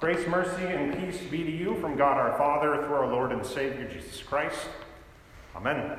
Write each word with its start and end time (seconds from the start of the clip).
Grace, 0.00 0.26
mercy, 0.26 0.62
and 0.62 0.96
peace 0.96 1.20
be 1.30 1.44
to 1.44 1.50
you 1.50 1.74
from 1.78 1.94
God 1.94 2.16
our 2.16 2.34
Father 2.38 2.82
through 2.86 2.94
our 2.94 3.06
Lord 3.06 3.32
and 3.32 3.44
Savior 3.44 3.86
Jesus 3.86 4.22
Christ. 4.22 4.66
Amen. 5.54 5.98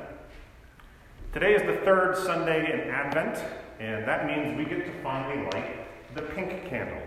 Today 1.34 1.54
is 1.54 1.62
the 1.62 1.86
third 1.86 2.18
Sunday 2.18 2.74
in 2.74 2.90
Advent, 2.90 3.38
and 3.80 4.04
that 4.08 4.26
means 4.26 4.58
we 4.58 4.66
get 4.66 4.88
to 4.88 5.04
finally 5.04 5.48
light 5.54 5.86
the 6.16 6.24
pink 6.24 6.68
candle. 6.68 7.00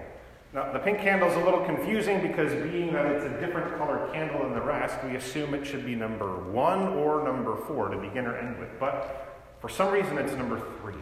Now, 0.52 0.72
the 0.72 0.78
pink 0.78 1.00
candle 1.00 1.28
is 1.28 1.34
a 1.34 1.40
little 1.40 1.64
confusing 1.64 2.22
because, 2.22 2.52
being 2.70 2.92
that 2.92 3.06
it's 3.06 3.24
a 3.24 3.40
different 3.44 3.76
color 3.76 4.08
candle 4.12 4.44
than 4.44 4.54
the 4.54 4.62
rest, 4.62 5.02
we 5.02 5.16
assume 5.16 5.52
it 5.52 5.66
should 5.66 5.84
be 5.84 5.96
number 5.96 6.36
one 6.52 6.86
or 6.96 7.24
number 7.24 7.56
four 7.56 7.88
to 7.88 7.98
begin 7.98 8.24
or 8.24 8.36
end 8.38 8.56
with. 8.60 8.70
But 8.78 9.42
for 9.60 9.68
some 9.68 9.92
reason, 9.92 10.16
it's 10.16 10.34
number 10.34 10.62
three. 10.80 10.94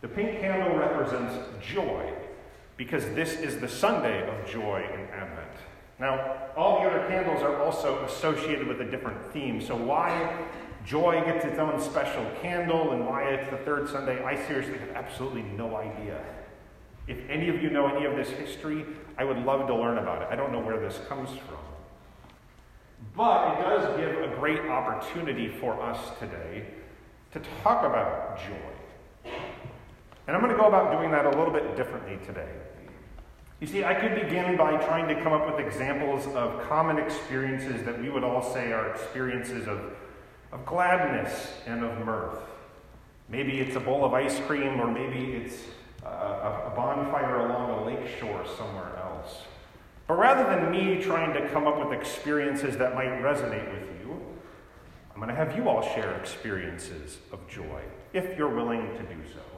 The 0.00 0.08
pink 0.08 0.40
candle 0.40 0.76
represents 0.76 1.36
joy 1.64 2.12
because 2.76 3.04
this 3.14 3.34
is 3.34 3.58
the 3.58 3.68
Sunday 3.68 4.28
of 4.28 4.50
joy 4.50 4.86
in 4.92 5.00
Advent. 5.10 5.50
Now, 5.98 6.50
all 6.56 6.80
the 6.80 6.88
other 6.88 7.08
candles 7.08 7.42
are 7.42 7.62
also 7.62 8.04
associated 8.04 8.66
with 8.66 8.80
a 8.80 8.84
different 8.84 9.32
theme. 9.32 9.62
So, 9.62 9.74
why 9.74 10.46
joy 10.84 11.22
gets 11.24 11.44
its 11.44 11.58
own 11.58 11.80
special 11.80 12.24
candle 12.42 12.92
and 12.92 13.06
why 13.06 13.24
it's 13.24 13.50
the 13.50 13.56
third 13.58 13.88
Sunday, 13.88 14.22
I 14.22 14.36
seriously 14.46 14.78
have 14.78 14.90
absolutely 14.90 15.42
no 15.42 15.76
idea. 15.76 16.20
If 17.06 17.18
any 17.30 17.48
of 17.48 17.62
you 17.62 17.70
know 17.70 17.86
any 17.86 18.04
of 18.04 18.16
this 18.16 18.28
history, 18.28 18.84
I 19.16 19.24
would 19.24 19.38
love 19.38 19.66
to 19.68 19.74
learn 19.74 19.98
about 19.98 20.22
it. 20.22 20.28
I 20.30 20.36
don't 20.36 20.52
know 20.52 20.60
where 20.60 20.78
this 20.78 21.00
comes 21.08 21.30
from. 21.30 21.58
But 23.16 23.58
it 23.58 23.62
does 23.62 23.98
give 23.98 24.30
a 24.30 24.34
great 24.36 24.60
opportunity 24.60 25.48
for 25.48 25.80
us 25.80 25.98
today 26.18 26.66
to 27.32 27.40
talk 27.62 27.84
about 27.84 28.38
joy. 28.38 28.75
And 30.26 30.34
I'm 30.34 30.42
going 30.42 30.52
to 30.52 30.58
go 30.58 30.66
about 30.66 30.92
doing 30.92 31.10
that 31.12 31.24
a 31.24 31.30
little 31.30 31.52
bit 31.52 31.76
differently 31.76 32.18
today. 32.26 32.48
You 33.60 33.66
see, 33.66 33.84
I 33.84 33.94
could 33.94 34.14
begin 34.14 34.56
by 34.56 34.76
trying 34.76 35.08
to 35.08 35.22
come 35.22 35.32
up 35.32 35.46
with 35.46 35.64
examples 35.64 36.26
of 36.34 36.68
common 36.68 36.98
experiences 36.98 37.84
that 37.84 38.00
we 38.00 38.10
would 38.10 38.24
all 38.24 38.42
say 38.42 38.72
are 38.72 38.90
experiences 38.90 39.66
of, 39.66 39.80
of 40.52 40.66
gladness 40.66 41.52
and 41.66 41.84
of 41.84 42.04
mirth. 42.04 42.38
Maybe 43.28 43.60
it's 43.60 43.74
a 43.76 43.80
bowl 43.80 44.04
of 44.04 44.12
ice 44.12 44.38
cream, 44.40 44.78
or 44.80 44.90
maybe 44.90 45.32
it's 45.32 45.62
a, 46.04 46.08
a 46.08 46.72
bonfire 46.76 47.46
along 47.46 47.70
a 47.70 47.84
lake 47.86 48.06
shore 48.20 48.44
somewhere 48.58 48.96
else. 49.02 49.42
But 50.06 50.18
rather 50.18 50.44
than 50.44 50.70
me 50.70 51.02
trying 51.02 51.32
to 51.32 51.48
come 51.48 51.66
up 51.66 51.78
with 51.78 51.98
experiences 51.98 52.76
that 52.76 52.94
might 52.94 53.22
resonate 53.22 53.72
with 53.72 53.88
you, 54.00 54.20
I'm 55.12 55.16
going 55.16 55.28
to 55.28 55.34
have 55.34 55.56
you 55.56 55.68
all 55.68 55.82
share 55.82 56.14
experiences 56.16 57.18
of 57.32 57.48
joy, 57.48 57.80
if 58.12 58.36
you're 58.36 58.54
willing 58.54 58.82
to 58.96 59.02
do 59.02 59.20
so. 59.32 59.55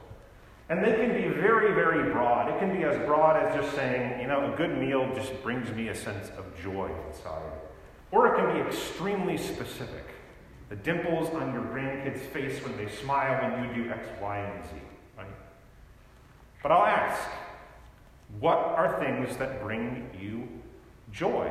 And 0.69 0.83
they 0.83 0.93
can 0.93 1.13
be 1.13 1.27
very, 1.27 1.73
very 1.73 2.11
broad. 2.11 2.49
It 2.49 2.59
can 2.59 2.75
be 2.75 2.83
as 2.83 2.95
broad 3.07 3.35
as 3.43 3.55
just 3.55 3.75
saying, 3.75 4.21
you 4.21 4.27
know, 4.27 4.53
a 4.53 4.55
good 4.55 4.77
meal 4.77 5.11
just 5.15 5.41
brings 5.41 5.71
me 5.71 5.87
a 5.87 5.95
sense 5.95 6.29
of 6.37 6.45
joy 6.61 6.91
inside. 7.07 7.41
Or 8.11 8.27
it 8.27 8.37
can 8.37 8.53
be 8.53 8.59
extremely 8.61 9.37
specific. 9.37 10.05
The 10.69 10.75
dimples 10.75 11.33
on 11.33 11.53
your 11.53 11.63
grandkid's 11.63 12.21
face 12.27 12.63
when 12.63 12.77
they 12.77 12.87
smile 12.87 13.41
when 13.41 13.75
you 13.75 13.83
do 13.83 13.89
X, 13.89 14.07
Y, 14.21 14.37
and 14.37 14.63
Z. 14.65 14.71
But 16.61 16.71
I'll 16.71 16.85
ask 16.85 17.29
what 18.39 18.57
are 18.57 18.99
things 18.99 19.37
that 19.37 19.61
bring 19.61 20.09
you 20.19 20.47
joy? 21.11 21.49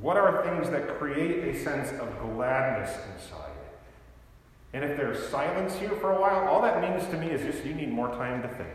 What 0.00 0.16
are 0.16 0.44
things 0.44 0.70
that 0.70 0.98
create 0.98 1.44
a 1.44 1.58
sense 1.58 1.90
of 2.00 2.18
gladness 2.20 2.94
inside? 3.14 3.41
And 4.74 4.84
if 4.84 4.96
there's 4.96 5.26
silence 5.28 5.74
here 5.76 5.90
for 5.90 6.12
a 6.12 6.20
while, 6.20 6.48
all 6.48 6.62
that 6.62 6.80
means 6.80 7.06
to 7.10 7.18
me 7.18 7.28
is 7.28 7.42
just 7.42 7.64
you 7.64 7.74
need 7.74 7.90
more 7.90 8.08
time 8.08 8.42
to 8.42 8.48
think. 8.48 8.70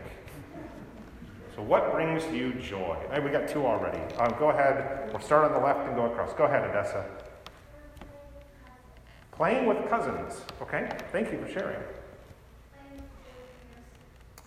So, 1.56 1.62
what 1.62 1.90
brings 1.90 2.24
you 2.32 2.52
joy? 2.52 2.96
Right, 3.10 3.22
we 3.22 3.30
got 3.30 3.48
two 3.48 3.66
already. 3.66 3.98
Um, 4.14 4.32
go 4.38 4.50
ahead. 4.50 5.10
We'll 5.10 5.20
start 5.20 5.44
on 5.44 5.52
the 5.52 5.58
left 5.58 5.80
and 5.88 5.96
go 5.96 6.06
across. 6.06 6.32
Go 6.34 6.44
ahead, 6.44 6.62
Odessa. 6.62 7.04
Playing 9.32 9.66
with 9.66 9.88
cousins. 9.88 10.42
Okay, 10.62 10.88
thank 11.10 11.32
you 11.32 11.40
for 11.40 11.50
sharing. 11.50 11.82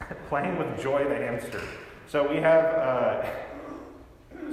playing 0.29 0.57
with 0.57 0.81
Joy 0.81 1.03
the 1.03 1.15
hamster. 1.15 1.61
So 2.07 2.29
we 2.29 2.37
have, 2.37 2.65
uh, 2.65 3.25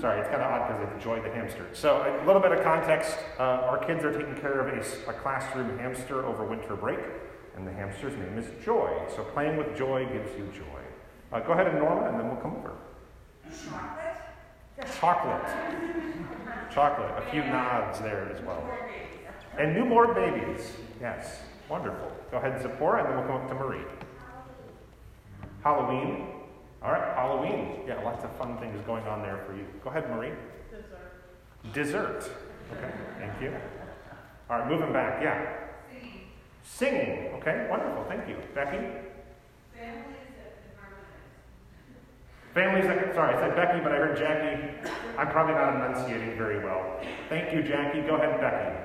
sorry, 0.00 0.20
it's 0.20 0.28
kind 0.28 0.42
of 0.42 0.50
odd 0.50 0.68
because 0.68 0.94
it's 0.94 1.04
Joy 1.04 1.20
the 1.20 1.30
hamster. 1.30 1.66
So 1.72 2.02
a 2.22 2.26
little 2.26 2.40
bit 2.40 2.52
of 2.52 2.62
context 2.62 3.18
uh, 3.38 3.42
our 3.42 3.78
kids 3.78 4.04
are 4.04 4.12
taking 4.12 4.36
care 4.36 4.60
of 4.60 4.68
a, 4.68 5.10
a, 5.10 5.12
classroom 5.14 5.78
hamster 5.78 6.24
over 6.24 6.44
winter 6.44 6.76
break, 6.76 7.00
and 7.56 7.66
the 7.66 7.72
hamster's 7.72 8.14
name 8.14 8.38
is 8.38 8.46
Joy. 8.64 8.90
So 9.14 9.24
playing 9.24 9.56
with 9.56 9.76
Joy 9.76 10.06
gives 10.06 10.36
you 10.36 10.48
joy. 10.54 10.80
Uh, 11.32 11.40
go 11.40 11.52
ahead 11.52 11.66
and 11.66 11.78
Norma, 11.78 12.08
and 12.08 12.18
then 12.18 12.28
we'll 12.28 12.36
come 12.36 12.56
over. 12.56 12.72
Chocolate? 13.50 14.16
Chocolate. 15.00 16.72
Chocolate. 16.72 17.10
A 17.18 17.30
few 17.30 17.42
nods 17.44 17.98
there 18.00 18.30
as 18.34 18.40
well. 18.42 18.62
And 19.58 19.74
newborn 19.74 20.14
babies. 20.14 20.72
Yes. 21.00 21.40
Wonderful. 21.68 22.10
Go 22.30 22.38
ahead, 22.38 22.62
Zipporah, 22.62 23.00
and 23.00 23.08
then 23.08 23.18
we'll 23.18 23.26
come 23.26 23.42
up 23.42 23.48
to 23.48 23.54
Marie. 23.54 23.84
Halloween. 25.62 26.37
All 26.82 26.92
right, 26.92 27.14
Halloween. 27.16 27.80
Yeah, 27.86 28.00
lots 28.02 28.24
of 28.24 28.30
fun 28.36 28.56
things 28.58 28.80
going 28.86 29.04
on 29.04 29.22
there 29.22 29.38
for 29.46 29.56
you. 29.56 29.66
Go 29.82 29.90
ahead, 29.90 30.08
Marie. 30.10 30.32
Dessert. 31.72 32.22
Dessert. 32.22 32.30
Okay, 32.72 32.92
thank 33.18 33.40
you. 33.42 33.52
All 34.48 34.58
right, 34.58 34.68
moving 34.68 34.92
back. 34.92 35.20
Yeah. 35.22 35.56
Singing. 35.90 36.20
Singing. 36.62 37.34
Okay, 37.34 37.66
wonderful. 37.68 38.04
Thank 38.08 38.28
you. 38.28 38.36
Becky? 38.54 38.78
Families 39.74 40.06
that 40.38 40.54
harmonize. 40.78 41.24
Families 42.54 42.86
that, 42.86 43.14
sorry, 43.14 43.34
I 43.34 43.40
said 43.40 43.56
Becky, 43.56 43.80
but 43.80 43.92
I 43.92 43.96
heard 43.96 44.16
Jackie. 44.16 44.90
I'm 45.18 45.28
probably 45.30 45.54
not 45.54 45.74
enunciating 45.76 46.38
very 46.38 46.64
well. 46.64 47.00
Thank 47.28 47.52
you, 47.52 47.62
Jackie. 47.62 48.02
Go 48.02 48.16
ahead, 48.16 48.40
Becky. 48.40 48.76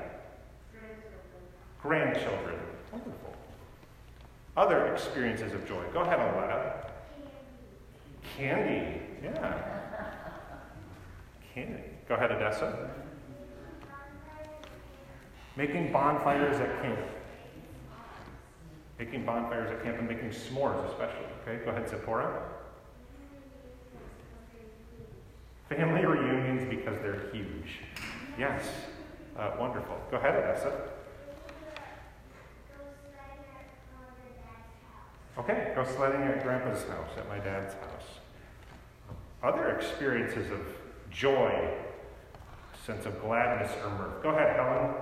Grandchildren. 1.81 2.23
Grandchildren. 2.23 2.59
Wonderful. 2.91 3.35
Other 4.57 4.87
experiences 4.87 5.53
of 5.53 5.67
joy. 5.67 5.83
Go 5.93 6.01
ahead, 6.01 6.19
Aletta. 6.19 6.92
Candy. 8.37 9.01
Yeah. 9.23 9.61
Candy. 11.53 11.83
Go 12.07 12.15
ahead, 12.15 12.31
Odessa. 12.31 12.89
Making 15.55 15.91
bonfires 15.91 16.59
at 16.59 16.81
camp. 16.81 16.99
Making 18.97 19.25
bonfires 19.25 19.71
at 19.71 19.83
camp 19.83 19.99
and 19.99 20.07
making 20.07 20.29
s'mores, 20.29 20.83
especially. 20.89 21.25
Okay, 21.41 21.63
go 21.63 21.71
ahead, 21.71 21.89
Zipporah. 21.89 22.41
Family 25.69 26.05
reunions 26.05 26.67
because 26.69 26.97
they're 27.01 27.29
huge. 27.31 27.79
Yes, 28.37 28.63
uh, 29.37 29.51
wonderful. 29.59 29.97
Go 30.11 30.17
ahead, 30.17 30.35
Odessa. 30.35 30.89
Okay, 35.37 35.71
go 35.75 35.83
sledding 35.83 36.21
at 36.21 36.43
Grandpa's 36.43 36.83
house, 36.87 37.09
at 37.17 37.27
my 37.27 37.39
dad's 37.39 37.73
house. 37.73 38.19
Other 39.43 39.71
experiences 39.71 40.49
of 40.51 40.61
joy, 41.11 41.69
sense 42.85 43.05
of 43.05 43.21
gladness 43.21 43.71
or 43.83 43.89
mirth. 43.89 44.23
Go 44.23 44.29
ahead, 44.29 44.55
Helen. 44.55 44.95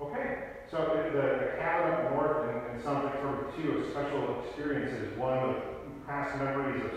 Okay, 0.00 0.38
so 0.70 1.08
the, 1.12 1.18
the 1.18 1.52
cabin 1.56 1.92
up 1.92 2.12
north 2.12 2.48
and, 2.50 2.74
and 2.74 2.82
sounds 2.82 3.04
like 3.04 3.22
sort 3.22 3.46
of 3.46 3.56
two 3.56 3.78
of 3.78 3.90
special 3.90 4.42
experiences. 4.44 5.16
One 5.16 5.54
with 5.54 5.62
past 6.06 6.36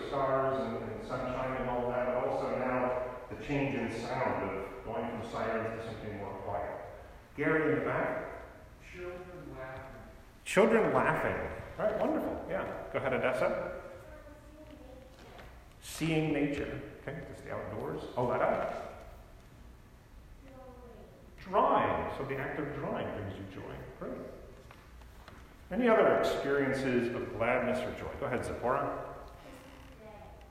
stars 0.06 0.60
and, 0.60 0.76
and 0.76 1.06
sunshine 1.06 1.56
and 1.60 1.70
all 1.70 1.90
that, 1.90 2.06
but 2.06 2.28
also 2.28 2.56
now 2.58 3.02
the 3.30 3.44
change 3.44 3.74
in 3.74 3.90
sound 4.00 4.50
of 4.50 4.84
going 4.84 5.08
from 5.08 5.30
sirens 5.30 5.80
to 5.80 5.86
something 5.86 6.16
more 6.18 6.32
quiet. 6.44 6.70
Gary 7.36 7.72
in 7.72 7.78
the 7.80 7.84
back. 7.84 8.24
Children 8.92 9.18
laughing. 9.56 9.82
Children 10.44 10.94
laughing. 10.94 11.36
All 11.78 11.84
right, 11.84 12.00
wonderful. 12.00 12.46
Yeah. 12.50 12.64
Go 12.92 12.98
ahead, 12.98 13.12
Odessa. 13.12 13.72
Seeing 15.80 16.32
nature. 16.32 16.80
Okay, 17.02 17.18
just 17.32 17.44
the 17.44 17.52
outdoors. 17.52 18.02
Oh, 18.16 18.26
Aletta. 18.26 18.72
Drawing. 21.48 22.10
So 22.16 22.24
the 22.24 22.36
act 22.36 22.58
of 22.58 22.74
drawing 22.74 23.06
brings 23.14 23.34
you 23.34 23.60
joy. 23.60 23.74
Great. 24.00 24.12
Any 25.70 25.88
other 25.88 26.18
experiences 26.18 27.14
of 27.14 27.36
gladness 27.36 27.78
or 27.78 27.90
joy? 27.98 28.10
Go 28.20 28.26
ahead, 28.26 28.44
Zipporah. 28.44 28.90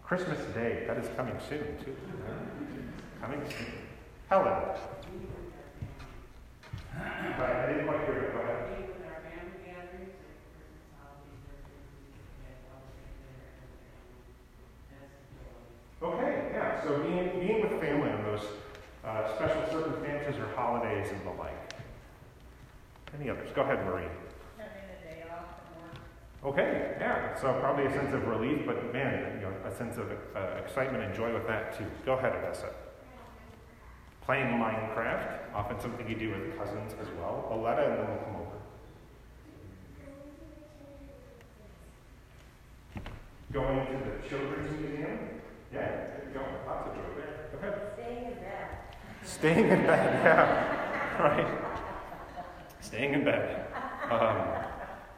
Christmas 0.07 0.39
Day, 0.53 0.85
that 0.87 0.97
is 0.99 1.09
coming 1.17 1.35
soon, 1.49 1.67
too. 1.83 1.93
Coming 3.19 3.41
soon. 3.45 3.73
Helen. 4.29 4.53
I 6.95 7.65
didn't 7.67 7.85
quite 7.85 8.05
hear 8.05 8.19
it. 8.19 8.33
Go 8.33 8.39
ahead. 8.39 8.63
Okay, 16.01 16.51
yeah, 16.53 16.81
so 16.83 16.99
being, 16.99 17.39
being 17.45 17.61
with 17.69 17.81
family 17.81 18.09
on 18.09 18.23
those 18.23 18.45
uh, 19.03 19.35
special 19.35 19.61
circumstances 19.69 20.39
or 20.39 20.47
holidays 20.55 21.09
and 21.11 21.21
the 21.25 21.31
like. 21.31 21.73
Any 23.19 23.29
others? 23.29 23.49
Go 23.53 23.63
ahead, 23.63 23.83
Marie. 23.85 24.07
Okay, 26.43 26.95
yeah. 26.99 27.35
So 27.35 27.51
probably 27.59 27.85
a 27.85 27.91
sense 27.91 28.13
of 28.13 28.27
relief, 28.27 28.65
but 28.65 28.93
man, 28.93 29.35
you 29.35 29.41
know, 29.41 29.53
a 29.65 29.75
sense 29.75 29.97
of 29.97 30.11
uh, 30.35 30.61
excitement 30.63 31.03
and 31.03 31.13
joy 31.15 31.33
with 31.33 31.47
that 31.47 31.77
too. 31.77 31.85
Go 32.05 32.13
ahead, 32.13 32.33
Odessa. 32.35 32.69
Playing 34.23 34.59
Minecraft, 34.59 35.53
often 35.55 35.79
something 35.79 36.07
you 36.07 36.15
do 36.15 36.31
with 36.31 36.57
cousins 36.57 36.93
as 37.01 37.07
well. 37.17 37.47
Aletta, 37.51 37.83
and 37.83 37.99
then 37.99 38.07
we'll 38.07 38.17
come 38.17 38.35
over. 38.35 38.57
Going 43.51 43.87
to 43.87 43.93
the 43.93 44.29
Children's 44.29 44.79
Museum. 44.79 45.19
Yeah, 45.73 46.07
go. 46.33 46.41
Lots 46.67 46.89
of 46.89 46.95
joy 46.95 47.01
there. 47.17 47.49
Go 47.51 47.57
ahead. 47.67 47.81
Staying 47.95 48.25
in 48.25 48.33
bed. 48.33 48.67
Staying 49.23 49.67
in 49.69 49.87
bed, 49.87 50.23
yeah. 50.23 50.73
Right. 51.17 51.47
Staying 52.79 53.13
in 53.15 53.23
bed. 53.23 53.65
Um, 54.11 54.66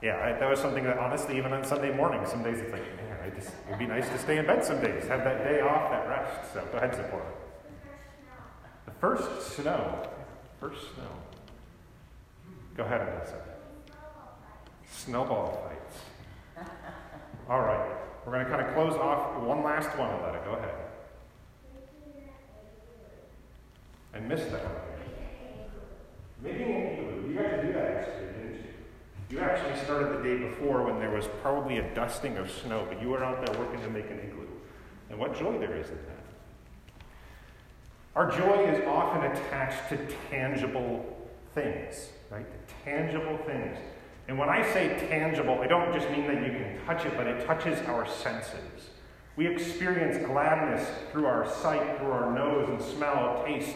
yeah, 0.02 0.20
I, 0.24 0.40
that 0.40 0.50
was 0.50 0.60
something 0.60 0.84
that 0.86 0.98
honestly, 0.98 1.38
even 1.38 1.52
on 1.54 1.64
Sunday 1.64 1.94
morning, 1.96 2.26
some 2.26 2.44
days 2.44 2.60
it's 2.60 2.72
like, 2.72 2.84
man, 2.98 3.18
I 3.24 3.30
just, 3.30 3.52
it'd 3.68 3.80
be 3.80 3.86
nice 3.86 4.08
to 4.10 4.18
stay 4.18 4.38
in 4.38 4.46
bed 4.46 4.64
some 4.64 4.82
days, 4.82 5.08
have 5.08 5.24
that 5.24 5.44
day 5.44 5.62
off, 5.62 5.92
that 5.92 6.08
rest. 6.08 6.54
So 6.54 6.66
go 6.72 6.78
ahead, 6.78 6.96
Zipporah. 6.96 7.26
The 8.86 8.92
first 8.92 9.56
snow. 9.56 10.08
First 10.60 10.82
snow. 10.96 11.10
Go 12.76 12.84
ahead, 12.84 13.02
Odessa. 13.02 13.42
Snowball 14.90 15.68
fights. 15.68 16.68
All 17.50 17.62
right. 17.62 17.92
We're 18.26 18.34
going 18.34 18.46
to 18.46 18.52
kind 18.52 18.66
of 18.66 18.74
close 18.74 18.94
off 18.94 19.42
one 19.42 19.64
last 19.64 19.90
one, 19.98 20.10
Aletta. 20.10 20.40
Go 20.46 20.54
ahead. 20.54 20.76
I 24.14 24.20
missed 24.20 24.52
that 24.52 24.64
one. 24.64 24.76
Igloo. 26.46 27.30
You 27.30 27.38
to 27.38 27.64
do 27.64 27.74
that? 27.74 28.19
You 29.30 29.40
actually 29.40 29.78
started 29.84 30.18
the 30.18 30.24
day 30.24 30.38
before 30.38 30.84
when 30.84 31.00
there 31.00 31.12
was 31.12 31.28
probably 31.44 31.78
a 31.78 31.94
dusting 31.94 32.38
of 32.38 32.50
snow, 32.50 32.88
but 32.90 33.00
you 33.00 33.10
were 33.10 33.24
out 33.24 33.46
there 33.46 33.60
working 33.60 33.80
to 33.82 33.90
make 33.90 34.10
an 34.10 34.20
igloo. 34.20 34.48
And 35.12 35.20
what 35.20 35.38
joy 35.38 35.60
there 35.60 35.76
is 35.76 35.90
in 35.90 35.98
that. 35.98 37.04
Our 38.16 38.32
joy 38.32 38.66
is 38.74 38.84
often 38.88 39.32
attached 39.32 39.90
to 39.90 39.98
tangible 40.32 41.30
things, 41.54 42.10
right? 42.32 42.46
To 42.50 42.74
tangible 42.84 43.38
things. 43.46 43.78
And 44.28 44.38
when 44.38 44.50
I 44.50 44.64
say 44.74 45.08
tangible, 45.10 45.60
I 45.62 45.68
don't 45.68 45.94
just 45.94 46.10
mean 46.10 46.26
that 46.26 46.44
you 46.44 46.52
can 46.52 46.80
touch 46.88 47.06
it, 47.06 47.14
but 47.16 47.28
it 47.28 47.46
touches 47.46 47.80
our 47.88 48.08
senses. 48.08 48.90
We 49.36 49.46
experience 49.46 50.18
gladness 50.26 50.88
through 51.12 51.28
our 51.28 51.48
sight, 51.48 52.00
through 52.00 52.12
our 52.12 52.34
nose 52.34 52.68
and 52.68 52.82
smell, 52.82 53.44
taste, 53.46 53.76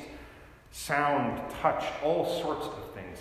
sound, 0.71 1.39
touch, 1.61 1.85
all 2.03 2.41
sorts 2.41 2.65
of 2.65 2.94
things. 2.95 3.19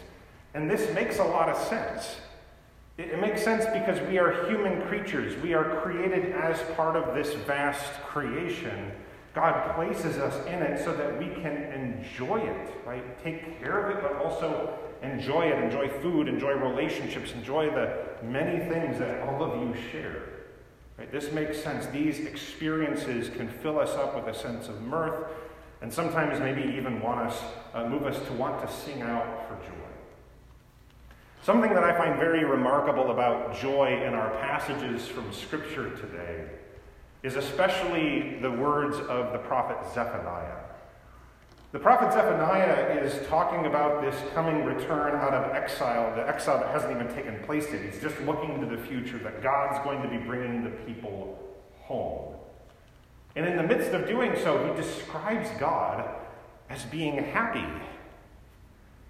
And 0.54 0.70
this 0.70 0.92
makes 0.94 1.18
a 1.18 1.24
lot 1.24 1.48
of 1.48 1.56
sense. 1.68 2.16
It, 2.98 3.18
makes 3.20 3.42
sense 3.42 3.64
because 3.72 4.00
we 4.08 4.18
are 4.18 4.46
human 4.48 4.82
creatures. 4.82 5.40
We 5.42 5.54
are 5.54 5.80
created 5.80 6.32
as 6.32 6.60
part 6.76 6.94
of 6.94 7.14
this 7.14 7.32
vast 7.34 7.92
creation. 8.02 8.92
God 9.34 9.74
places 9.74 10.18
us 10.18 10.46
in 10.46 10.60
it 10.60 10.84
so 10.84 10.92
that 10.92 11.18
we 11.18 11.26
can 11.40 11.56
enjoy 11.72 12.38
it, 12.38 12.70
right? 12.84 13.24
Take 13.24 13.58
care 13.58 13.86
of 13.86 13.96
it, 13.96 14.02
but 14.02 14.22
also 14.22 14.78
enjoy 15.02 15.46
it, 15.46 15.58
enjoy 15.64 15.88
food, 15.88 16.28
enjoy 16.28 16.52
relationships, 16.52 17.32
enjoy 17.32 17.70
the 17.70 17.96
many 18.22 18.58
things 18.68 18.98
that 18.98 19.26
all 19.26 19.42
of 19.42 19.60
you 19.60 19.74
share. 19.90 20.28
Right? 20.98 21.10
This 21.10 21.32
makes 21.32 21.58
sense. 21.58 21.86
These 21.86 22.20
experiences 22.20 23.30
can 23.30 23.48
fill 23.48 23.80
us 23.80 23.90
up 23.90 24.14
with 24.14 24.34
a 24.34 24.38
sense 24.38 24.68
of 24.68 24.82
mirth, 24.82 25.28
and 25.80 25.92
sometimes 25.92 26.38
maybe 26.38 26.76
even 26.76 27.00
want 27.00 27.28
us, 27.28 27.40
uh, 27.72 27.88
move 27.88 28.04
us 28.04 28.24
to 28.26 28.32
want 28.34 28.64
to 28.64 28.72
sing 28.72 29.00
out 29.00 29.48
for 29.48 29.54
joy. 29.66 29.82
Something 31.42 31.74
that 31.74 31.82
I 31.82 31.98
find 31.98 32.20
very 32.20 32.44
remarkable 32.44 33.10
about 33.10 33.58
joy 33.60 34.00
in 34.06 34.14
our 34.14 34.30
passages 34.42 35.08
from 35.08 35.32
Scripture 35.32 35.90
today 35.96 36.44
is 37.24 37.34
especially 37.34 38.38
the 38.40 38.50
words 38.50 38.96
of 39.08 39.32
the 39.32 39.38
prophet 39.38 39.76
Zephaniah. 39.92 40.58
The 41.72 41.80
prophet 41.80 42.12
Zephaniah 42.12 43.00
is 43.02 43.26
talking 43.26 43.66
about 43.66 44.02
this 44.02 44.14
coming 44.34 44.64
return 44.64 45.16
out 45.16 45.34
of 45.34 45.52
exile, 45.52 46.14
the 46.14 46.28
exile 46.28 46.60
that 46.60 46.68
hasn't 46.68 46.92
even 46.92 47.12
taken 47.12 47.42
place 47.42 47.66
yet. 47.72 47.82
He's 47.82 48.00
just 48.00 48.20
looking 48.20 48.52
into 48.54 48.76
the 48.76 48.80
future, 48.80 49.18
that 49.18 49.42
God's 49.42 49.82
going 49.84 50.00
to 50.00 50.08
be 50.08 50.18
bringing 50.18 50.62
the 50.62 50.70
people 50.70 51.40
home. 51.80 52.36
And 53.34 53.46
in 53.46 53.56
the 53.56 53.64
midst 53.64 53.90
of 53.94 54.06
doing 54.06 54.36
so, 54.36 54.64
he 54.64 54.80
describes 54.80 55.50
God 55.58 56.08
as 56.70 56.84
being 56.84 57.16
happy. 57.16 57.66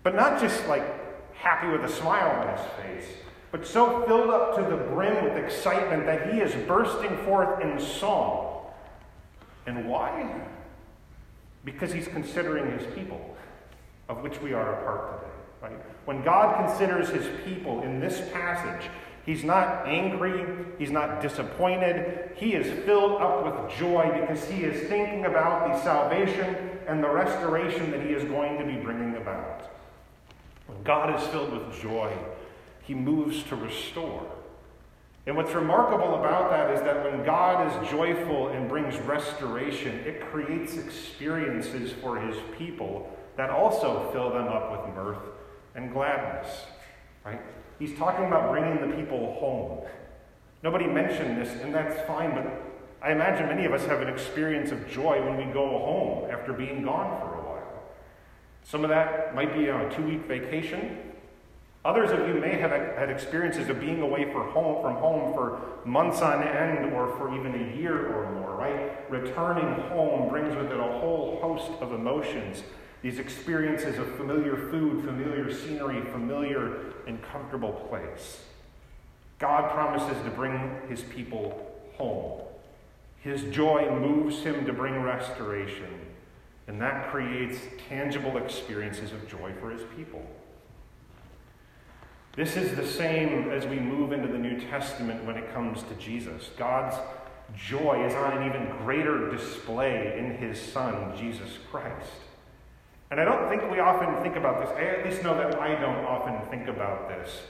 But 0.02 0.14
not 0.14 0.40
just 0.40 0.66
like 0.66 1.01
happy 1.42 1.66
with 1.66 1.84
a 1.84 1.92
smile 1.92 2.30
on 2.40 2.56
his 2.56 2.66
face, 2.76 3.16
but 3.50 3.66
so 3.66 4.04
filled 4.06 4.30
up 4.30 4.54
to 4.54 4.62
the 4.62 4.76
brim 4.76 5.24
with 5.24 5.36
excitement 5.36 6.06
that 6.06 6.32
he 6.32 6.40
is 6.40 6.54
bursting 6.66 7.16
forth 7.24 7.60
in 7.60 7.80
song. 7.80 8.66
And 9.66 9.88
why? 9.88 10.40
Because 11.64 11.92
he's 11.92 12.06
considering 12.06 12.78
his 12.78 12.86
people, 12.94 13.36
of 14.08 14.22
which 14.22 14.40
we 14.40 14.52
are 14.52 14.74
a 14.74 14.84
part 14.84 15.20
today. 15.20 15.32
Right? 15.62 15.84
When 16.04 16.22
God 16.22 16.64
considers 16.64 17.08
his 17.08 17.26
people 17.44 17.82
in 17.82 17.98
this 17.98 18.22
passage, 18.32 18.88
he's 19.26 19.42
not 19.42 19.86
angry, 19.86 20.46
he's 20.78 20.92
not 20.92 21.20
disappointed, 21.20 22.30
he 22.36 22.54
is 22.54 22.84
filled 22.84 23.20
up 23.20 23.44
with 23.44 23.76
joy 23.76 24.08
because 24.20 24.48
he 24.48 24.62
is 24.62 24.88
thinking 24.88 25.24
about 25.24 25.72
the 25.72 25.82
salvation 25.82 26.78
and 26.86 27.02
the 27.02 27.10
restoration 27.10 27.90
that 27.90 28.00
he 28.00 28.10
is 28.10 28.22
going 28.24 28.58
to 28.58 28.64
be 28.64 28.76
bringing 28.76 29.16
about. 29.16 29.72
When 30.66 30.82
God 30.82 31.20
is 31.20 31.26
filled 31.28 31.52
with 31.52 31.80
joy, 31.80 32.12
he 32.82 32.94
moves 32.94 33.42
to 33.44 33.56
restore. 33.56 34.26
And 35.26 35.36
what's 35.36 35.52
remarkable 35.52 36.16
about 36.16 36.50
that 36.50 36.70
is 36.72 36.80
that 36.82 37.04
when 37.04 37.24
God 37.24 37.84
is 37.84 37.90
joyful 37.90 38.48
and 38.48 38.68
brings 38.68 38.98
restoration, 39.00 39.94
it 40.00 40.20
creates 40.20 40.76
experiences 40.76 41.92
for 41.92 42.18
his 42.18 42.36
people 42.58 43.08
that 43.36 43.50
also 43.50 44.10
fill 44.12 44.30
them 44.30 44.48
up 44.48 44.86
with 44.86 44.94
mirth 44.96 45.22
and 45.74 45.92
gladness. 45.92 46.48
Right? 47.24 47.40
He's 47.78 47.96
talking 47.96 48.26
about 48.26 48.50
bringing 48.50 48.88
the 48.88 48.96
people 48.96 49.34
home. 49.34 49.86
Nobody 50.62 50.86
mentioned 50.86 51.40
this, 51.40 51.50
and 51.62 51.74
that's 51.74 52.04
fine, 52.06 52.34
but 52.34 52.46
I 53.00 53.12
imagine 53.12 53.46
many 53.48 53.64
of 53.64 53.72
us 53.72 53.84
have 53.86 54.00
an 54.00 54.08
experience 54.08 54.70
of 54.70 54.88
joy 54.88 55.20
when 55.24 55.36
we 55.36 55.52
go 55.52 55.66
home 55.66 56.30
after 56.30 56.52
being 56.52 56.82
gone 56.82 57.20
for 57.20 57.34
a 57.34 57.36
while. 57.36 57.41
Some 58.64 58.84
of 58.84 58.90
that 58.90 59.34
might 59.34 59.54
be 59.54 59.68
on 59.70 59.82
a 59.82 59.94
two 59.94 60.02
week 60.02 60.26
vacation. 60.26 60.98
Others 61.84 62.12
of 62.12 62.28
you 62.28 62.34
may 62.34 62.56
have 62.58 62.70
had 62.70 63.10
experiences 63.10 63.68
of 63.68 63.80
being 63.80 64.02
away 64.02 64.30
for 64.32 64.44
home, 64.44 64.82
from 64.82 64.94
home 64.94 65.34
for 65.34 65.60
months 65.84 66.22
on 66.22 66.42
end 66.44 66.92
or 66.94 67.08
for 67.16 67.34
even 67.34 67.54
a 67.54 67.76
year 67.76 68.14
or 68.14 68.32
more, 68.34 68.54
right? 68.54 69.10
Returning 69.10 69.66
home 69.88 70.28
brings 70.28 70.54
with 70.54 70.70
it 70.70 70.78
a 70.78 70.98
whole 71.00 71.40
host 71.40 71.72
of 71.80 71.92
emotions. 71.92 72.62
These 73.02 73.18
experiences 73.18 73.98
of 73.98 74.06
familiar 74.14 74.56
food, 74.70 75.04
familiar 75.04 75.52
scenery, 75.52 76.00
familiar 76.12 76.92
and 77.08 77.20
comfortable 77.20 77.72
place. 77.88 78.42
God 79.40 79.72
promises 79.72 80.22
to 80.22 80.30
bring 80.30 80.76
his 80.88 81.02
people 81.02 81.68
home. 81.96 82.42
His 83.22 83.42
joy 83.52 83.90
moves 83.90 84.44
him 84.44 84.64
to 84.66 84.72
bring 84.72 85.02
restoration, 85.02 85.98
and 86.68 86.80
that 86.80 87.10
creates 87.10 87.58
tangible 87.88 88.36
experiences 88.36 89.12
of 89.12 89.28
joy 89.28 89.52
for 89.60 89.70
his 89.70 89.82
people. 89.96 90.24
This 92.34 92.56
is 92.56 92.74
the 92.74 92.86
same 92.86 93.50
as 93.50 93.66
we 93.66 93.78
move 93.78 94.12
into 94.12 94.28
the 94.28 94.38
New 94.38 94.58
Testament 94.58 95.24
when 95.24 95.36
it 95.36 95.52
comes 95.52 95.82
to 95.82 95.94
Jesus. 95.96 96.50
God's 96.56 96.96
joy 97.56 98.06
is 98.06 98.14
on 98.14 98.38
an 98.38 98.48
even 98.48 98.74
greater 98.78 99.30
display 99.30 100.18
in 100.18 100.36
his 100.36 100.60
Son, 100.60 101.14
Jesus 101.16 101.58
Christ. 101.70 102.08
And 103.10 103.20
I 103.20 103.24
don't 103.26 103.50
think 103.50 103.70
we 103.70 103.80
often 103.80 104.22
think 104.22 104.36
about 104.36 104.62
this. 104.62 104.70
I 104.74 104.84
at 104.84 105.04
least 105.04 105.22
know 105.22 105.34
that 105.34 105.60
I 105.60 105.78
don't 105.78 106.04
often 106.06 106.40
think 106.48 106.68
about 106.68 107.08
this. 107.08 107.42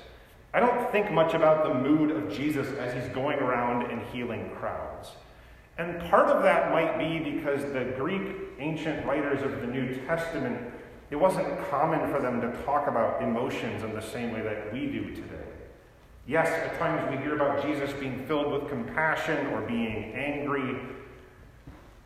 I 0.53 0.59
don't 0.59 0.91
think 0.91 1.13
much 1.13 1.35
about 1.35 1.63
the 1.63 1.75
mood 1.75 2.11
of 2.11 2.33
Jesus 2.33 2.67
as 2.79 2.93
he's 2.93 3.15
going 3.15 3.39
around 3.39 3.91
and 3.91 4.03
healing 4.07 4.51
crowds. 4.59 5.13
And 5.79 6.01
part 6.11 6.27
of 6.27 6.43
that 6.43 6.71
might 6.71 6.99
be 6.99 7.19
because 7.19 7.63
the 7.73 7.95
Greek 7.97 8.37
ancient 8.59 9.07
writers 9.07 9.43
of 9.43 9.61
the 9.61 9.67
New 9.67 9.97
Testament 10.07 10.73
it 11.13 11.21
wasn't 11.21 11.47
common 11.69 12.11
for 12.11 12.23
them 12.23 12.41
to 12.41 12.51
talk 12.65 12.89
about 12.89 13.23
emotions 13.23 13.83
in 13.83 13.93
the 13.93 14.01
same 14.01 14.33
way 14.33 14.41
that 14.41 14.73
we 14.73 14.87
do 14.87 15.11
today. 15.11 15.45
Yes, 16.27 16.49
at 16.49 16.79
times 16.79 17.07
we 17.11 17.23
hear 17.23 17.35
about 17.35 17.63
Jesus 17.63 17.93
being 18.01 18.25
filled 18.27 18.51
with 18.51 18.71
compassion 18.71 19.49
or 19.49 19.61
being 19.61 20.15
angry, 20.15 20.75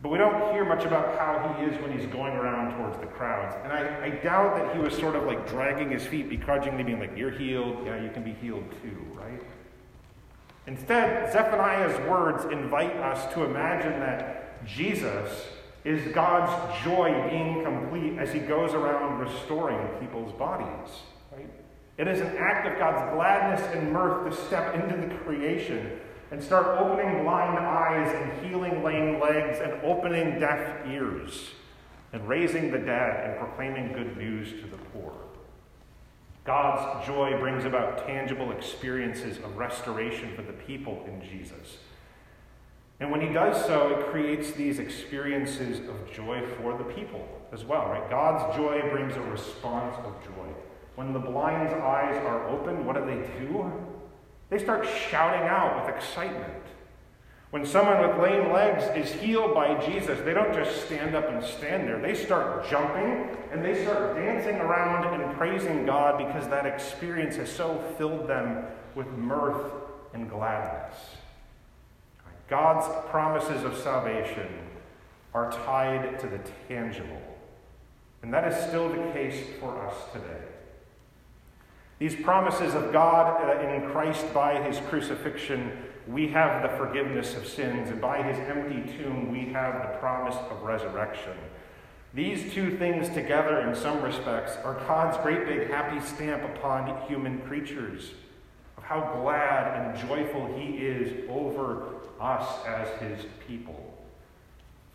but 0.02 0.08
we 0.08 0.18
don't 0.18 0.52
hear 0.52 0.64
much 0.64 0.84
about 0.84 1.16
how 1.16 1.54
he 1.56 1.66
is 1.66 1.80
when 1.80 1.96
he's 1.96 2.08
going 2.08 2.32
around 2.32 2.76
towards 2.76 2.98
the 2.98 3.06
crowds. 3.06 3.54
And 3.62 3.72
I, 3.72 4.06
I 4.06 4.10
doubt 4.10 4.56
that 4.56 4.74
he 4.74 4.82
was 4.82 4.92
sort 4.92 5.14
of 5.14 5.22
like 5.22 5.48
dragging 5.48 5.92
his 5.92 6.04
feet, 6.04 6.28
begrudgingly 6.28 6.82
being 6.82 6.98
like, 6.98 7.16
You're 7.16 7.30
healed, 7.30 7.86
yeah, 7.86 8.02
you 8.02 8.10
can 8.10 8.24
be 8.24 8.32
healed 8.32 8.64
too, 8.82 9.06
right? 9.14 9.40
Instead, 10.66 11.32
Zephaniah's 11.32 11.96
words 12.08 12.44
invite 12.46 12.96
us 12.96 13.32
to 13.34 13.44
imagine 13.44 14.00
that 14.00 14.66
Jesus 14.66 15.46
is 15.84 16.12
God's 16.12 16.82
joy 16.84 17.28
being 17.30 17.62
complete 17.62 18.18
as 18.18 18.32
he 18.32 18.40
goes 18.40 18.74
around 18.74 19.20
restoring 19.20 19.78
people's 20.00 20.32
bodies. 20.32 20.90
Right? 21.30 21.48
It 21.98 22.08
is 22.08 22.20
an 22.20 22.36
act 22.36 22.66
of 22.66 22.78
God's 22.78 23.14
gladness 23.14 23.64
and 23.72 23.92
mirth 23.92 24.28
to 24.28 24.44
step 24.46 24.74
into 24.74 25.06
the 25.06 25.14
creation 25.22 26.00
and 26.32 26.42
start 26.42 26.66
opening 26.80 27.22
blind 27.22 27.58
eyes 27.58 28.12
and 28.12 28.44
healing 28.44 28.82
lame 28.82 29.20
legs 29.20 29.60
and 29.62 29.80
opening 29.84 30.40
deaf 30.40 30.84
ears 30.88 31.50
and 32.12 32.28
raising 32.28 32.72
the 32.72 32.78
dead 32.78 33.30
and 33.30 33.38
proclaiming 33.38 33.92
good 33.92 34.16
news 34.16 34.50
to 34.60 34.66
the 34.66 34.76
poor. 34.92 35.12
God's 36.46 37.06
joy 37.06 37.36
brings 37.38 37.64
about 37.64 38.06
tangible 38.06 38.52
experiences 38.52 39.38
of 39.38 39.56
restoration 39.56 40.34
for 40.36 40.42
the 40.42 40.52
people 40.52 41.04
in 41.08 41.20
Jesus. 41.20 41.78
And 43.00 43.10
when 43.10 43.20
he 43.20 43.28
does 43.28 43.62
so, 43.66 43.98
it 43.98 44.06
creates 44.06 44.52
these 44.52 44.78
experiences 44.78 45.80
of 45.80 46.12
joy 46.12 46.42
for 46.56 46.78
the 46.78 46.84
people 46.84 47.26
as 47.52 47.64
well, 47.64 47.88
right? 47.88 48.08
God's 48.08 48.56
joy 48.56 48.80
brings 48.90 49.16
a 49.16 49.20
response 49.22 49.96
of 50.04 50.14
joy. 50.24 50.46
When 50.94 51.12
the 51.12 51.18
blind's 51.18 51.72
eyes 51.74 52.16
are 52.24 52.48
open, 52.48 52.86
what 52.86 52.96
do 52.96 53.04
they 53.04 53.26
do? 53.38 53.70
They 54.48 54.58
start 54.58 54.86
shouting 55.10 55.46
out 55.46 55.84
with 55.84 55.94
excitement. 55.94 56.62
When 57.56 57.64
someone 57.64 58.06
with 58.06 58.18
lame 58.18 58.52
legs 58.52 58.84
is 58.94 59.18
healed 59.18 59.54
by 59.54 59.82
Jesus, 59.86 60.20
they 60.26 60.34
don't 60.34 60.52
just 60.52 60.84
stand 60.84 61.16
up 61.16 61.26
and 61.30 61.42
stand 61.42 61.88
there. 61.88 61.98
They 61.98 62.14
start 62.14 62.68
jumping 62.68 63.34
and 63.50 63.64
they 63.64 63.82
start 63.82 64.14
dancing 64.14 64.56
around 64.56 65.18
and 65.18 65.34
praising 65.38 65.86
God 65.86 66.18
because 66.18 66.46
that 66.50 66.66
experience 66.66 67.36
has 67.36 67.50
so 67.50 67.82
filled 67.96 68.28
them 68.28 68.66
with 68.94 69.06
mirth 69.06 69.72
and 70.12 70.28
gladness. 70.28 70.98
God's 72.46 72.94
promises 73.08 73.64
of 73.64 73.74
salvation 73.78 74.48
are 75.32 75.50
tied 75.50 76.20
to 76.20 76.26
the 76.26 76.40
tangible. 76.68 77.22
And 78.22 78.34
that 78.34 78.52
is 78.52 78.66
still 78.68 78.90
the 78.90 79.12
case 79.14 79.42
for 79.60 79.80
us 79.86 79.94
today. 80.12 80.42
These 82.00 82.16
promises 82.16 82.74
of 82.74 82.92
God 82.92 83.42
uh, 83.42 83.66
in 83.66 83.90
Christ 83.92 84.34
by 84.34 84.62
his 84.62 84.78
crucifixion, 84.90 85.72
we 86.06 86.28
have 86.28 86.62
the 86.62 86.76
forgiveness 86.76 87.34
of 87.34 87.46
sins, 87.46 87.90
and 87.90 88.00
by 88.00 88.22
his 88.22 88.38
empty 88.38 88.96
tomb, 88.96 89.32
we 89.32 89.52
have 89.52 89.82
the 89.82 89.98
promise 89.98 90.36
of 90.50 90.62
resurrection. 90.62 91.32
These 92.14 92.54
two 92.54 92.78
things 92.78 93.08
together, 93.08 93.60
in 93.60 93.74
some 93.74 94.00
respects, 94.02 94.56
are 94.64 94.74
God's 94.86 95.16
great 95.18 95.46
big 95.46 95.68
happy 95.68 96.00
stamp 96.00 96.42
upon 96.44 97.06
human 97.08 97.40
creatures 97.40 98.12
of 98.78 98.84
how 98.84 99.20
glad 99.20 99.96
and 99.96 100.08
joyful 100.08 100.56
he 100.56 100.76
is 100.76 101.28
over 101.28 101.94
us 102.20 102.64
as 102.66 102.88
his 103.00 103.26
people. 103.46 103.92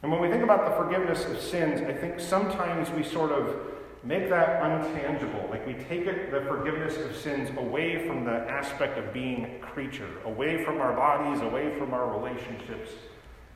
And 0.01 0.12
when 0.12 0.22
we 0.22 0.30
think 0.30 0.44
about 0.44 0.65
the 0.65 0.84
forgiveness 0.84 1.25
of 1.25 1.39
sins, 1.39 1.82
I 1.82 1.94
think 1.94 2.20
sometimes 2.20 2.89
we 2.89 3.03
sort 3.03 3.32
of 3.32 3.71
make 4.03 4.29
that 4.29 4.62
untangible. 4.62 5.50
Like 5.50 5.65
we 5.65 5.74
take 5.74 6.08
it, 6.08 6.31
the 6.31 6.41
forgiveness 6.41 6.98
of 6.98 7.15
sins 7.15 7.50
away 7.58 8.08
from 8.08 8.25
the 8.25 8.31
aspect 8.31 8.98
of 8.98 9.13
being 9.13 9.46
a 9.46 9.65
creature, 9.65 10.10
away 10.25 10.63
from 10.63 10.81
our 10.81 10.93
bodies, 10.93 11.41
away 11.41 11.77
from 11.77 11.93
our 11.93 12.17
relationships, 12.17 12.91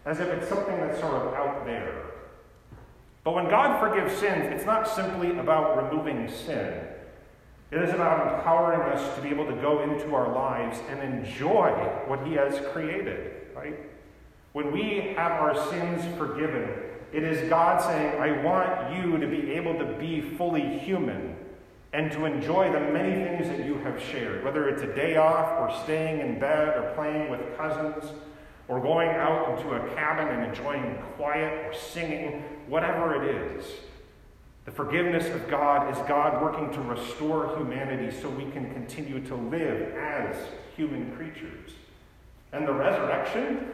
as 0.05 0.19
if 0.19 0.27
it's 0.27 0.47
something 0.47 0.77
that's 0.77 0.99
sort 0.99 1.13
of 1.13 1.33
out 1.33 1.65
there. 1.65 2.05
But 3.23 3.33
when 3.33 3.49
God 3.49 3.79
forgives 3.79 4.15
sins, 4.19 4.45
it's 4.51 4.65
not 4.65 4.87
simply 4.87 5.37
about 5.39 5.91
removing 5.91 6.29
sin. 6.29 6.79
It 7.71 7.81
is 7.81 7.93
about 7.93 8.37
empowering 8.37 8.81
us 8.81 9.15
to 9.15 9.21
be 9.21 9.29
able 9.29 9.47
to 9.47 9.55
go 9.55 9.81
into 9.81 10.13
our 10.13 10.31
lives 10.31 10.77
and 10.89 11.01
enjoy 11.01 11.71
what 12.05 12.25
He 12.27 12.33
has 12.33 12.59
created, 12.71 13.47
right? 13.55 13.75
When 14.53 14.71
we 14.71 15.13
have 15.17 15.31
our 15.31 15.55
sins 15.71 16.05
forgiven, 16.17 16.69
it 17.15 17.24
is 17.24 17.50
God 17.50 17.81
saying, 17.81 18.19
I 18.19 18.43
want 18.43 18.93
you 18.93 19.17
to 19.17 19.25
be 19.25 19.51
able 19.51 19.79
to 19.79 19.86
be 19.86 20.19
fully 20.19 20.79
human 20.79 21.38
and 21.93 22.12
to 22.12 22.25
enjoy 22.25 22.69
the 22.74 22.81
many 22.91 23.13
things 23.24 23.48
that 23.48 23.65
you 23.65 23.77
have 23.77 24.01
shared, 24.03 24.43
whether 24.43 24.67
it's 24.67 24.81
a 24.81 24.93
day 24.93 25.15
off 25.15 25.57
or 25.62 25.84
staying 25.86 26.19
in 26.19 26.38
bed 26.41 26.77
or 26.77 26.91
playing 26.93 27.29
with 27.29 27.39
cousins 27.55 28.12
or 28.67 28.81
going 28.81 29.07
out 29.07 29.57
into 29.57 29.75
a 29.75 29.95
cabin 29.95 30.27
and 30.27 30.50
enjoying 30.50 30.98
quiet 31.15 31.65
or 31.65 31.74
singing, 31.74 32.43
whatever 32.67 33.24
it 33.24 33.34
is. 33.34 33.65
The 34.65 34.72
forgiveness 34.72 35.27
of 35.27 35.48
God 35.48 35.89
is 35.95 35.98
God 36.10 36.41
working 36.41 36.69
to 36.74 36.81
restore 36.81 37.55
humanity 37.55 38.13
so 38.19 38.27
we 38.27 38.51
can 38.51 38.74
continue 38.74 39.25
to 39.27 39.36
live 39.36 39.95
as 39.95 40.36
human 40.75 41.15
creatures. 41.15 41.72
And 42.51 42.67
the 42.67 42.74
resurrection 42.74 43.72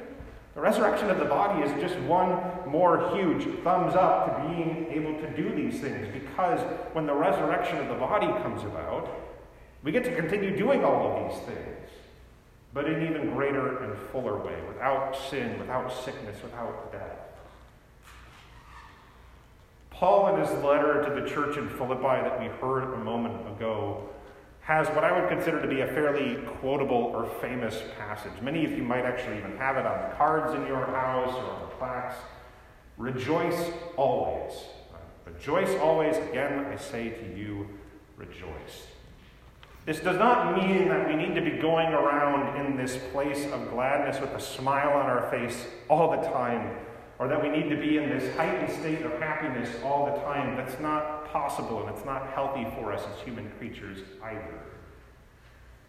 the 0.53 0.61
resurrection 0.61 1.09
of 1.09 1.17
the 1.17 1.25
body 1.25 1.63
is 1.63 1.81
just 1.81 1.97
one 2.01 2.37
more 2.67 3.15
huge 3.15 3.43
thumbs 3.63 3.95
up 3.95 4.27
to 4.27 4.49
being 4.49 4.87
able 4.89 5.13
to 5.21 5.29
do 5.35 5.55
these 5.55 5.79
things 5.79 6.07
because 6.13 6.59
when 6.93 7.05
the 7.05 7.13
resurrection 7.13 7.77
of 7.77 7.87
the 7.87 7.95
body 7.95 8.27
comes 8.43 8.63
about, 8.63 9.09
we 9.83 9.91
get 9.91 10.03
to 10.03 10.15
continue 10.15 10.55
doing 10.55 10.83
all 10.83 11.07
of 11.07 11.31
these 11.31 11.41
things, 11.43 11.89
but 12.73 12.85
in 12.85 13.01
even 13.03 13.31
greater 13.33 13.83
and 13.83 13.97
fuller 14.11 14.37
way, 14.37 14.55
without 14.67 15.15
sin, 15.29 15.57
without 15.57 15.91
sickness, 16.03 16.41
without 16.43 16.91
death. 16.91 17.17
Paul, 19.89 20.35
in 20.35 20.41
his 20.41 20.51
letter 20.63 21.03
to 21.03 21.21
the 21.21 21.29
church 21.29 21.57
in 21.57 21.69
Philippi 21.69 22.01
that 22.01 22.39
we 22.39 22.47
heard 22.47 22.93
a 22.93 22.97
moment 22.97 23.47
ago, 23.55 24.09
has 24.71 24.87
what 24.95 25.03
I 25.03 25.11
would 25.19 25.29
consider 25.29 25.61
to 25.61 25.67
be 25.67 25.81
a 25.81 25.87
fairly 25.87 26.35
quotable 26.61 27.11
or 27.13 27.25
famous 27.41 27.83
passage. 27.97 28.31
Many 28.41 28.63
of 28.63 28.71
you 28.71 28.83
might 28.83 29.03
actually 29.03 29.37
even 29.37 29.57
have 29.57 29.75
it 29.75 29.85
on 29.85 30.09
the 30.09 30.15
cards 30.15 30.53
in 30.55 30.65
your 30.65 30.85
house 30.85 31.33
or 31.35 31.43
on 31.43 31.61
the 31.61 31.75
plaques. 31.75 32.15
Rejoice 32.97 33.71
always. 33.97 34.53
Rejoice 35.25 35.77
always. 35.79 36.15
Again, 36.15 36.65
I 36.65 36.77
say 36.77 37.09
to 37.09 37.37
you, 37.37 37.67
rejoice. 38.15 38.87
This 39.85 39.99
does 39.99 40.17
not 40.17 40.55
mean 40.55 40.87
that 40.87 41.05
we 41.05 41.15
need 41.15 41.35
to 41.35 41.41
be 41.41 41.57
going 41.57 41.89
around 41.89 42.65
in 42.65 42.77
this 42.77 42.97
place 43.11 43.45
of 43.51 43.71
gladness 43.71 44.21
with 44.21 44.29
a 44.29 44.39
smile 44.39 44.93
on 44.97 45.07
our 45.07 45.29
face 45.29 45.65
all 45.89 46.11
the 46.11 46.21
time, 46.29 46.77
or 47.21 47.27
that 47.27 47.39
we 47.39 47.49
need 47.49 47.69
to 47.69 47.75
be 47.75 47.97
in 47.97 48.09
this 48.09 48.35
heightened 48.35 48.71
state 48.71 49.03
of 49.03 49.11
happiness 49.19 49.69
all 49.83 50.07
the 50.07 50.19
time. 50.23 50.57
That's 50.57 50.79
not 50.79 51.31
possible, 51.31 51.85
and 51.85 51.95
it's 51.95 52.03
not 52.03 52.31
healthy 52.31 52.65
for 52.75 52.91
us 52.91 53.03
as 53.13 53.21
human 53.23 53.47
creatures 53.59 53.99
either. 54.23 54.59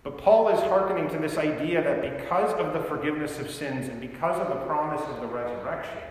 But 0.03 0.19
Paul 0.19 0.51
is 0.51 0.61
hearkening 0.61 1.09
to 1.09 1.19
this 1.19 1.39
idea 1.39 1.83
that 1.83 2.19
because 2.19 2.53
of 2.61 2.75
the 2.75 2.81
forgiveness 2.81 3.39
of 3.39 3.51
sins 3.51 3.89
and 3.89 3.99
because 3.99 4.39
of 4.41 4.49
the 4.51 4.67
promise 4.67 5.01
of 5.09 5.23
the 5.23 5.27
resurrection, 5.27 6.03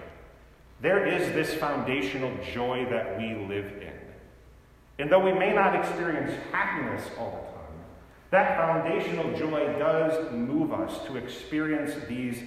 there 0.82 1.06
is 1.06 1.32
this 1.34 1.54
foundational 1.54 2.36
joy 2.52 2.88
that 2.90 3.20
we 3.20 3.36
live 3.48 3.72
in. 3.80 3.94
And 4.98 5.12
though 5.12 5.24
we 5.24 5.34
may 5.34 5.54
not 5.54 5.76
experience 5.76 6.34
happiness 6.52 7.04
all 7.20 7.30
the 7.30 7.60
time, 7.60 7.86
that 8.32 8.58
foundational 8.58 9.38
joy 9.38 9.72
does 9.78 10.32
move 10.32 10.74
us 10.74 11.06
to 11.06 11.18
experience 11.18 11.94
these 12.08 12.42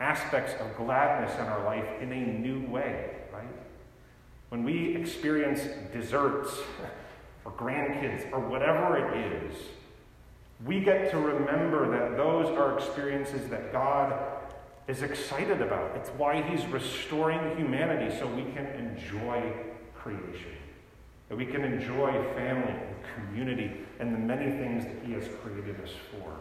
aspects 0.00 0.54
of 0.60 0.76
gladness 0.76 1.34
in 1.38 1.44
our 1.44 1.62
life 1.64 1.86
in 2.00 2.10
a 2.12 2.26
new 2.38 2.66
way, 2.66 3.10
right? 3.32 3.44
When 4.48 4.64
we 4.64 4.96
experience 4.96 5.60
desserts 5.92 6.58
or 7.44 7.52
grandkids 7.52 8.32
or 8.32 8.40
whatever 8.40 8.96
it 8.96 9.44
is, 9.44 9.56
we 10.64 10.80
get 10.80 11.10
to 11.10 11.18
remember 11.18 11.90
that 11.90 12.16
those 12.16 12.48
are 12.56 12.76
experiences 12.76 13.48
that 13.48 13.72
God 13.72 14.12
is 14.88 15.02
excited 15.02 15.62
about. 15.62 15.96
It's 15.96 16.10
why 16.10 16.42
He's 16.42 16.66
restoring 16.66 17.56
humanity 17.56 18.14
so 18.18 18.26
we 18.26 18.42
can 18.42 18.66
enjoy 18.66 19.52
creation, 19.94 20.56
that 21.28 21.36
we 21.36 21.46
can 21.46 21.62
enjoy 21.62 22.10
family 22.34 22.72
and 22.72 22.96
community 23.14 23.70
and 24.00 24.14
the 24.14 24.18
many 24.18 24.50
things 24.50 24.84
that 24.84 24.96
He 25.06 25.12
has 25.12 25.28
created 25.42 25.80
us 25.82 25.92
for. 26.10 26.32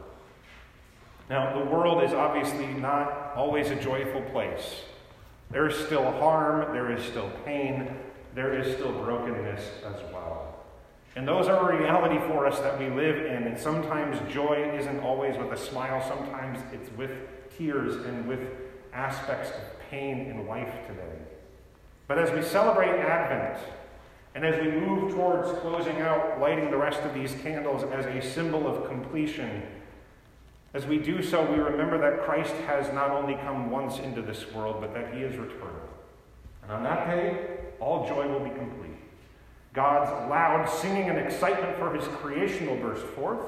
Now, 1.30 1.58
the 1.58 1.66
world 1.66 2.04
is 2.04 2.12
obviously 2.12 2.68
not 2.68 3.34
always 3.36 3.70
a 3.70 3.76
joyful 3.76 4.22
place. 4.32 4.82
There 5.52 5.68
is 5.68 5.76
still 5.76 6.12
harm, 6.14 6.74
there 6.74 6.92
is 6.92 7.04
still 7.04 7.32
pain, 7.46 7.96
there 8.34 8.60
is 8.60 8.76
still 8.76 8.92
brokenness 8.92 9.64
as 9.86 10.02
well. 10.12 10.56
And 11.16 11.28
those 11.28 11.48
are 11.48 11.72
a 11.72 11.78
reality 11.78 12.18
for 12.28 12.46
us 12.46 12.60
that 12.60 12.80
we 12.80 12.90
live 12.90 13.18
in. 13.26 13.44
And 13.44 13.60
sometimes 13.60 14.18
joy 14.32 14.72
isn't 14.78 15.00
always 15.00 15.38
with 15.38 15.52
a 15.52 15.58
smile, 15.58 16.02
sometimes 16.08 16.60
it's 16.72 16.90
with 16.98 17.12
tears 17.58 17.96
and 18.06 18.28
with 18.28 18.40
aspects 18.94 19.50
of 19.50 19.90
pain 19.90 20.28
in 20.28 20.48
life 20.48 20.72
today. 20.88 21.18
But 22.08 22.18
as 22.18 22.32
we 22.32 22.42
celebrate 22.42 23.00
Advent, 23.00 23.60
and 24.36 24.46
as 24.46 24.60
we 24.62 24.72
move 24.72 25.14
towards 25.14 25.52
closing 25.60 26.02
out, 26.02 26.40
lighting 26.40 26.72
the 26.72 26.78
rest 26.78 27.02
of 27.02 27.14
these 27.14 27.34
candles 27.42 27.84
as 27.84 28.06
a 28.06 28.22
symbol 28.22 28.68
of 28.68 28.88
completion, 28.88 29.64
as 30.74 30.86
we 30.86 31.00
do 31.00 31.24
so, 31.24 31.52
we 31.52 31.58
remember 31.58 31.98
that 31.98 32.24
Christ 32.26 32.54
has 32.68 32.94
not 32.94 33.10
only 33.12 33.36
come 33.36 33.72
once 33.72 34.00
into 34.00 34.22
this 34.22 34.52
world, 34.54 34.78
but 34.80 34.94
that 34.94 35.14
he 35.14 35.22
is 35.22 35.36
returned. 35.36 35.90
And 36.64 36.72
on 36.72 36.84
that 36.84 37.08
day, 37.08 37.48
all 37.80 38.08
joy 38.08 38.28
will 38.28 38.42
be 38.42 38.52
complete. 38.52 38.98
God's 39.74 40.12
loud 40.30 40.70
singing 40.70 41.10
and 41.10 41.18
excitement 41.18 41.78
for 41.78 41.94
his 41.96 42.08
creation 42.18 42.68
will 42.68 42.78
burst 42.78 43.06
forth 43.08 43.40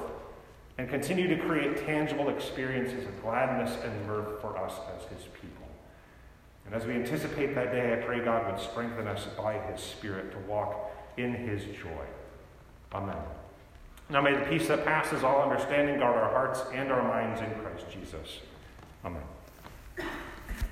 and 0.78 0.88
continue 0.88 1.28
to 1.28 1.36
create 1.46 1.84
tangible 1.84 2.28
experiences 2.28 3.04
of 3.04 3.22
gladness 3.22 3.76
and 3.84 4.06
mirth 4.06 4.40
for 4.40 4.56
us 4.58 4.74
as 4.96 5.02
his 5.16 5.26
people. 5.40 5.68
And 6.66 6.74
as 6.74 6.86
we 6.86 6.94
anticipate 6.94 7.54
that 7.54 7.72
day, 7.72 7.92
I 7.92 7.96
pray 8.04 8.24
God 8.24 8.50
would 8.50 8.60
strengthen 8.60 9.06
us 9.06 9.26
by 9.36 9.58
his 9.58 9.80
Spirit 9.80 10.32
to 10.32 10.38
walk 10.50 10.90
in 11.16 11.34
his 11.34 11.64
joy. 11.64 12.06
Amen. 12.92 13.16
Now 14.12 14.20
may 14.20 14.34
the 14.34 14.44
peace 14.44 14.68
that 14.68 14.84
passes 14.84 15.24
all 15.24 15.42
understanding 15.42 15.98
guard 15.98 16.16
our 16.16 16.30
hearts 16.30 16.60
and 16.74 16.92
our 16.92 17.02
minds 17.02 17.40
in 17.40 17.50
Christ 17.62 17.86
Jesus. 17.90 18.40
Amen. 19.06 19.22